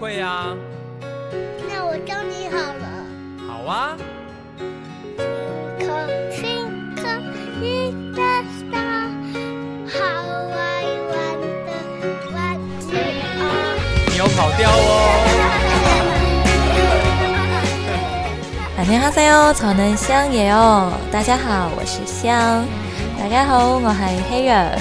[0.00, 0.56] 会啊。
[1.68, 2.88] 那我教你好了。
[3.46, 3.94] 好啊。
[14.08, 14.82] 你有跑调哦。
[18.78, 20.90] 大家好，哟，草能香也哦。
[21.12, 22.64] 大家好，我是香。
[23.20, 23.96] 大家好，我是
[24.30, 24.78] 黑人。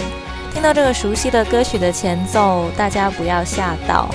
[0.53, 4.07] 听到这个熟悉的歌曲的前奏，大家不要吓到。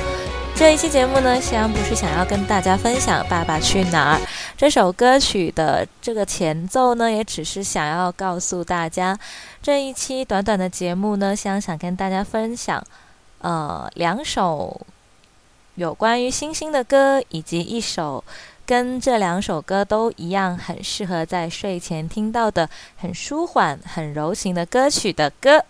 [0.57, 4.19] 这一期节目呢，香不是想要跟大家分享《爸爸去哪儿》
[4.57, 9.19] 这首歌曲的这个前奏呢，也只是想要告诉大家，
[9.61, 12.83] 这一期短短的节目呢，香想跟大家分享，
[13.39, 14.81] 呃，两首
[15.75, 18.23] 有关于星星的歌，以及一首。
[18.67, 22.67] 跟这两首歌都一样，很适合在睡前听到的，
[22.97, 25.63] 很舒缓、很柔情的歌曲的歌。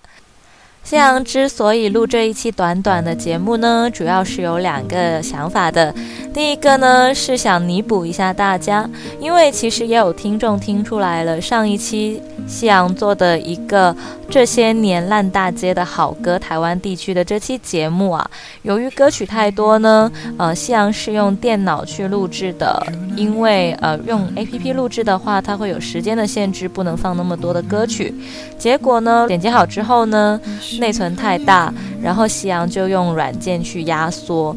[0.84, 5.94] 夕阳之所以录这一期短短的节目呢，主要是有两个想法的。
[6.32, 13.96] 第一个呢是想弥补一下大家，因为其实也有听众听出来了，上一期夕阳做的一个
[14.28, 18.30] 这些年烂大街的好歌，台湾地区的这期节目啊，
[18.62, 28.12] 由于歌曲太多呢，呃，夕阳是用电脑去录制的，因为呃用 A P P 录制的话，它会有时间的限制，不能放那么多的歌曲。
[28.58, 30.40] 结果呢，剪辑好之后呢，
[30.78, 31.72] 内存太大，
[32.02, 34.56] 然后夕阳就用软件去压缩。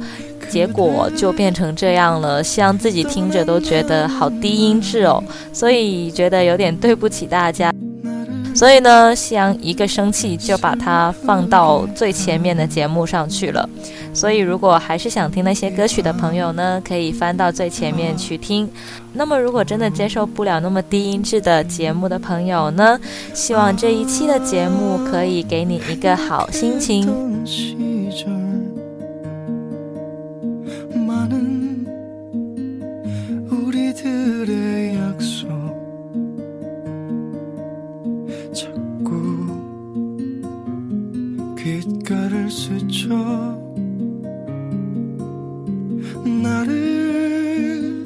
[0.49, 7.69] 结果就变成这样了，夕阳自己听着都觉得好低音质哦，所以觉得有点对不起大家。
[8.57, 13.69] 所以呢，夕阳一个生气就把它放到最前面的节目上去了。
[14.15, 18.67] 所以如果还是想听那些歌曲的朋友呢，可以翻到最前面去听。
[19.13, 22.99] 那么如果真的接受不了那么低音质的节目的朋友呢，
[23.31, 27.86] 希望这一期的节目可以给你一个好心情。
[42.97, 43.07] 멈춰.
[46.41, 48.05] 나를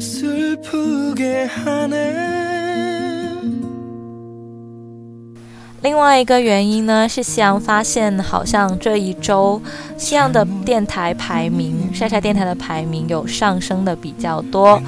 [0.00, 2.43] 슬프게 하네.
[5.84, 9.60] 另外一个原因呢，是夕阳发现，好像这一周
[9.98, 14.80] 夕阳的电台排名，晒晒电台的排名有上升的比较多。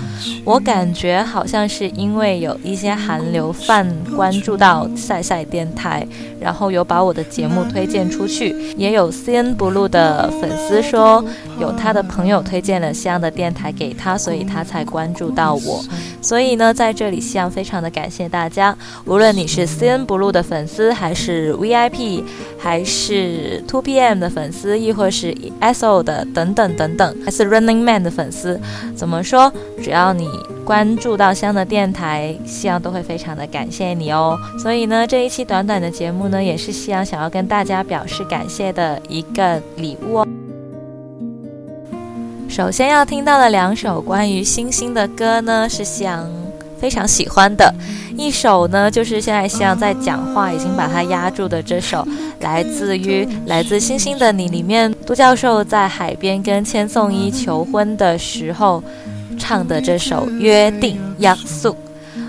[0.42, 3.86] 我感觉好像是因为有一些韩流范
[4.16, 6.06] 关注到晒晒电台，
[6.40, 8.56] 然后有把我的节目推荐出去。
[8.78, 11.22] 也有 CN Blue 的粉丝说，
[11.60, 15.84] 有他的朋友推荐了夕阳的电台给他，所以他才关注到我。
[16.22, 18.74] 所以呢，在这里夕阳非常的感谢大家，
[19.04, 20.85] 无论你是 CN Blue 的粉丝。
[20.92, 22.22] 还是 VIP，
[22.58, 28.60] 还是 Two PM 的粉丝，亦或是 SO 的等等等等，还是 Running Man 的粉丝，
[28.94, 29.52] 怎么说？
[29.82, 30.28] 只要你
[30.64, 34.38] 关注到香的电台，夕阳都会非常的感谢你哦。
[34.58, 40.26] 所以呢，这一期短短的节目呢，也是夕阳想要跟大家表示感谢的一个礼物哦。
[42.48, 46.26] 首先要听到的两首关于星星的歌呢，是夕阳
[46.80, 47.72] 非常喜欢的。
[48.16, 52.06] 一首呢，就是现在像在讲话，已经把它压住的这首，
[52.40, 58.82] 来自于《来自星星的你》里面，都教授在海边跟千颂伊求婚的时候
[59.38, 60.96] 唱的这首《约定》。
[61.18, 61.76] 约束。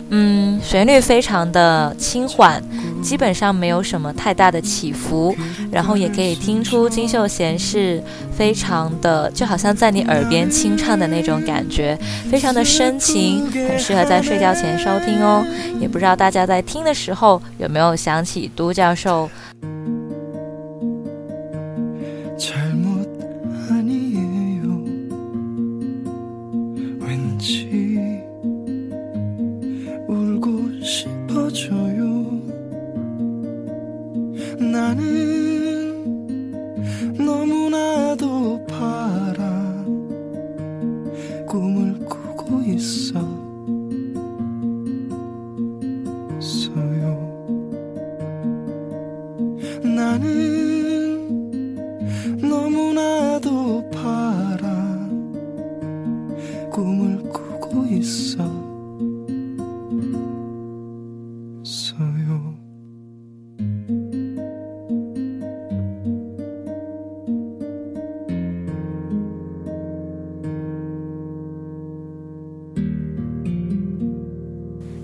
[0.09, 2.63] 嗯，旋律非常的轻缓，
[3.01, 5.35] 基本上没有什么太大的起伏，
[5.69, 8.01] 然后也可以听出金秀贤是
[8.31, 11.97] 非常的，就好像在你耳边轻唱的那种感觉，
[12.31, 15.45] 非常的深情，很适合在睡觉前收听哦。
[15.79, 19.29] 也不知道大家在听的时候有没有想起都教授。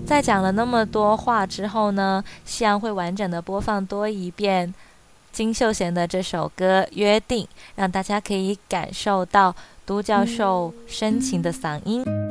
[0.06, 4.72] 在讲了那么多话之后呢，夕阳会完整的播放多一遍
[5.32, 7.44] 金秀贤的这首歌《约定》，
[7.74, 9.52] 让大家可以感受到
[9.86, 12.23] 都教授深情的嗓音。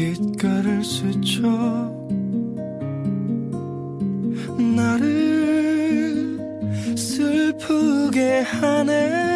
[0.00, 1.46] 귓가를 스쳐
[4.74, 6.38] 나를
[6.96, 9.29] 슬프게 하네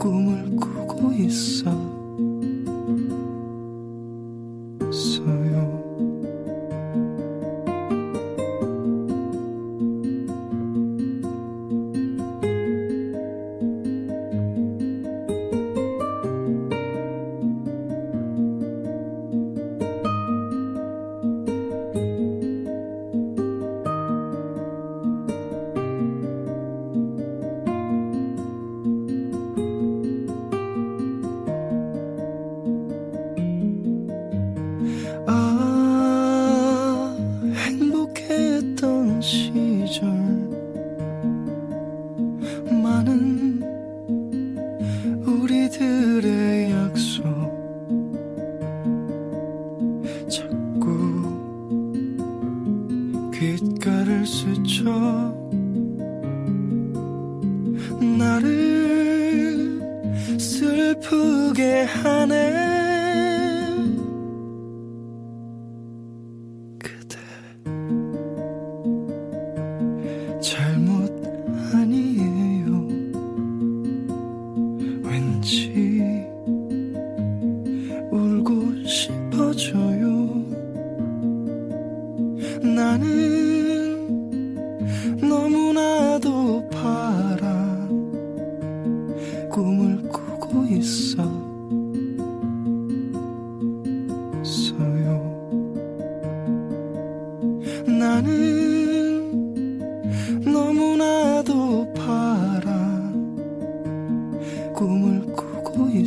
[0.00, 1.70] 꿈을 꾸고 있어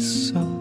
[0.03, 0.52] 꾸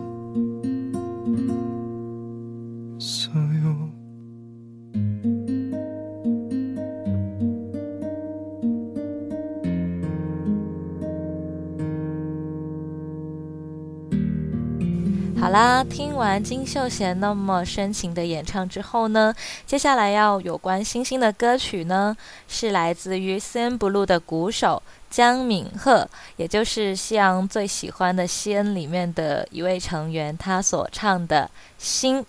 [15.84, 19.34] 听完金秀贤那么深情的演唱之后呢，
[19.66, 32.20] 接下来要有关星星的歌曲呢，是来自于 CN Blue 的鼓手江敏赫，也就是夕阳最喜欢的西恩里面的一位成员，他所唱的《星》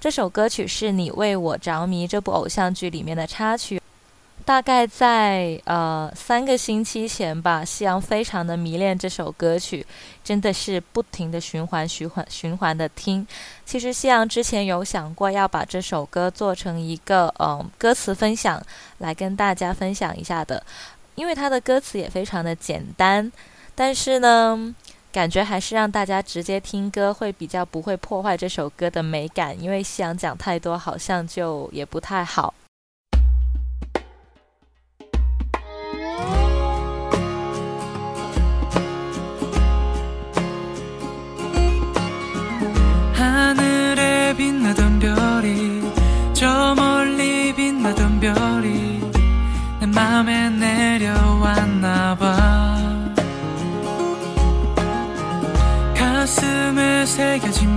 [0.00, 3.81] 这首歌曲是你为我着迷这部偶像剧里面的插曲。
[4.44, 9.86] 大概在呃三个星期前吧，夕阳非常的迷恋这首歌曲，
[10.22, 13.26] 真的是不停的循环、循环、循环的听。
[13.64, 18.62] 其实夕阳之前有想过要把这首歌做成一个嗯、歌词分享，
[18.98, 20.62] 来跟大家分享一下的，
[21.14, 23.30] 因为它的歌词也非常的简单，
[23.74, 24.74] 但是呢。
[25.12, 32.54] 感觉还是让大家直接听歌会比较不会破坏这首歌的美感，因为夕阳讲太多好像就也不太好。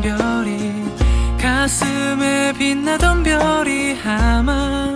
[0.05, 0.71] 별이
[1.41, 4.95] 가슴에 빛나던 별이 아마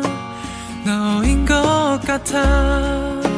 [0.85, 3.28] 너인 것 같아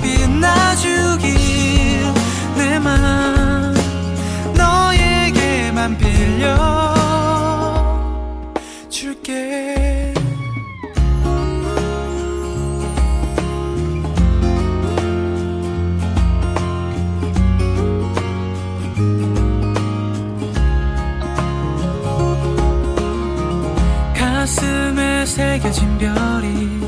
[0.00, 1.32] 빛나주길
[2.56, 3.74] 내 맘
[4.54, 6.94] 너에게만 빌려
[8.88, 10.14] 줄게.
[24.14, 26.81] 가슴에 새겨진 별이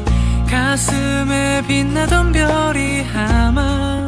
[0.74, 4.04] 가슴에 빛나던 별이 아마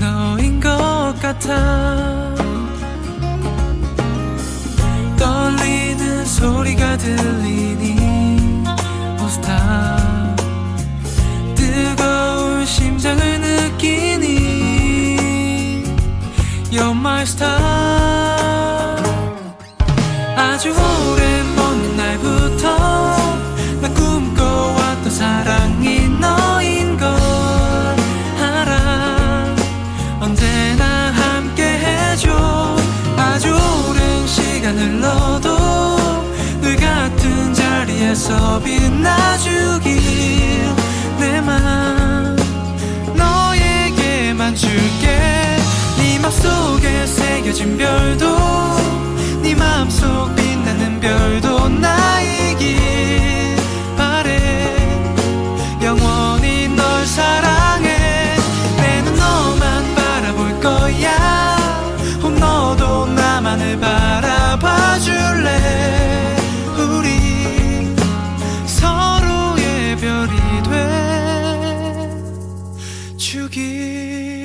[0.00, 2.43] 너인 것 같아
[38.04, 39.98] 자리에서 빛나주길
[41.18, 42.36] 내맘
[43.16, 45.56] 너에게만 줄게.
[45.96, 48.36] 네 맘속에 새겨진 별도
[49.42, 51.63] 네 마음속 빛나는 별도
[73.34, 74.42] 주길“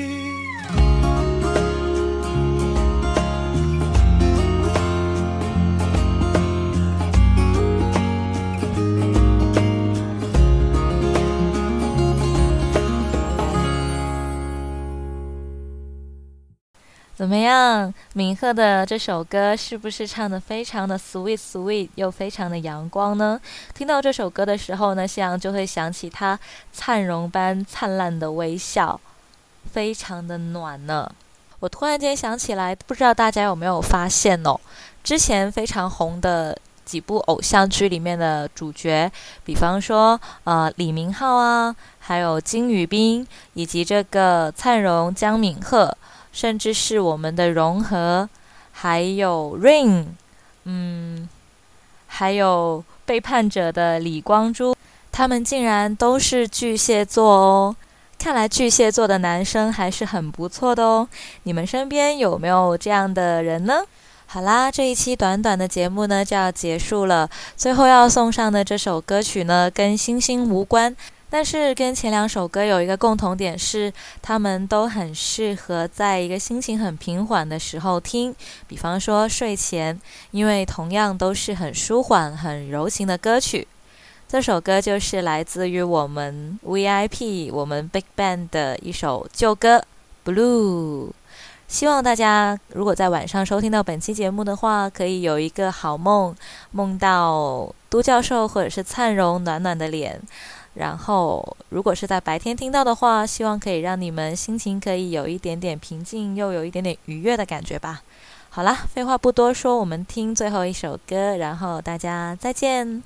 [17.30, 17.94] 怎么样？
[18.14, 23.40] 敏赫的这首歌是不是唱的非常的 sweet sweet，又非常的阳光呢？
[23.72, 26.36] 听到这首歌的时候呢，夕阳就会想起他
[26.72, 29.00] 灿荣般灿烂的微笑，
[29.72, 31.08] 非常的暖呢。
[31.60, 34.58] 我突然间想起来，不知道大家有没有发现哦？
[35.04, 39.08] 之前非常红的几部偶像剧里面的主角，
[39.44, 45.96] 比方说呃李明浩啊，还有金宇彬，以及这个灿荣、江敏赫。
[46.32, 48.28] 甚至是我们的融合，
[48.72, 50.06] 还有 Rain，
[50.64, 51.28] 嗯，
[52.06, 54.74] 还有背叛者的李光洙，
[55.10, 57.76] 他们竟然都是巨蟹座哦！
[58.18, 61.08] 看来巨蟹座的男生还是很不错的哦。
[61.44, 63.82] 你们身边有没有这样的人呢？
[64.26, 67.28] 好啦，这一期短短的节目呢就要结束了。
[67.56, 70.94] 最后要送上的这首歌曲呢，跟星星无关。
[71.30, 78.34] 但是跟前两首歌有一个共同点是，他们都很适合在一个心情很平缓的时候听，
[78.66, 79.98] 比方说睡前，
[80.32, 83.68] 因为同样都是很舒缓、很柔情的歌曲。
[84.28, 89.84] 这首歌就是来自于我们 VIP 我们 Big Bang 的一首旧歌
[90.28, 91.08] 《Blue》。
[91.66, 96.34] 希望大家如果在晚上收听到本期节目的话，可以有一个好梦，
[96.72, 100.20] 梦到都教授或者是灿荣暖暖的脸。
[100.74, 108.02] 然后，如果是在白天听到的话，希望可以让你们心情可以有一点点平静，又有一点点愉悦的感觉吧。
[108.48, 113.02] 好啦，废话不多说，我们听最后一首歌，然后大家再见。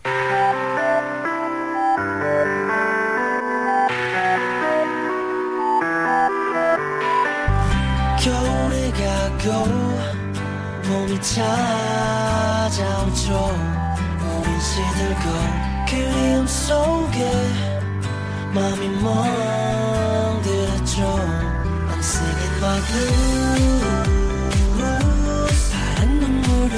[15.89, 17.31] 그리움 속에
[18.55, 20.43] 마음이 멍들었죠.
[21.91, 22.81] I'm singing my
[24.77, 26.77] blues 파란 눈물에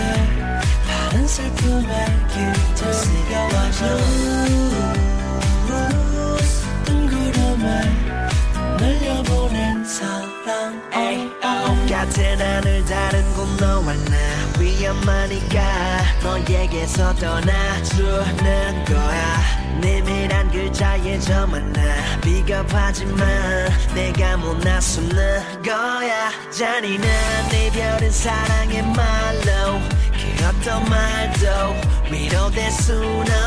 [0.87, 3.81] 파란 슬픔에 깃들 스려와줘.
[6.85, 7.67] 뜬 구름에
[8.79, 10.37] 날려보낸 사랑.
[11.89, 12.85] 같은 하늘 어.
[12.85, 14.17] 다른 곳 너와 나
[14.59, 15.76] 위험하니까.
[16.27, 19.41] 너에게서 떠나주는 거야.
[19.81, 21.81] 내밀한 글자에 저만 나
[22.21, 26.31] 비겁하지만 내가 못 나서는 거야.
[26.51, 27.09] 잔인한
[27.53, 29.81] 이별은 사랑의 말로
[30.11, 31.47] 그 어떤 말도
[32.11, 33.46] 위로될 순 없다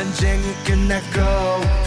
[0.00, 1.20] 전쟁이 끝났고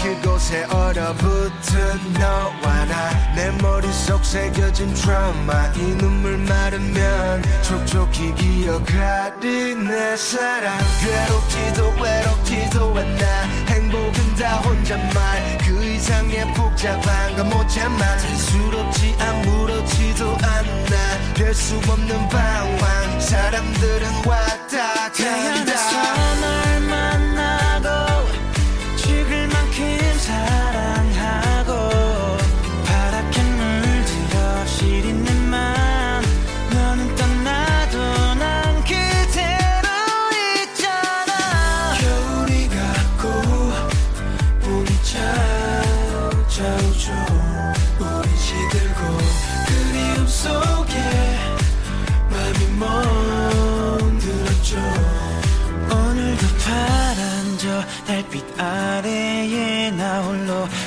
[0.04, 3.34] 그곳에 얼어붙은 너와 나.
[3.36, 5.72] 내 머릿속 새겨진 트라우마.
[5.76, 10.78] 이 눈물 마르면 촉촉히 기억하리 내 사랑.
[11.02, 15.58] 괴롭지도 외롭지도 않아 행복은 다 혼잣말.
[15.66, 17.98] 그 이상의 복잡한 건 못 참아.
[17.98, 21.34] 단스럽지 아무렇지도 않아.
[21.34, 23.20] 별수 없는 방황.
[23.20, 26.54] 사람들은 왔다 간다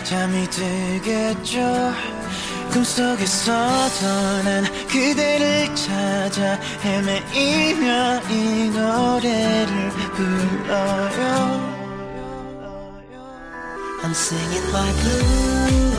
[0.06, 1.58] 잠이 들겠죠?
[2.72, 11.76] 꿈속에서도 난 그대를 찾아 헤매이며 이 노래를 불러요.
[14.04, 15.95] I'm singing like blues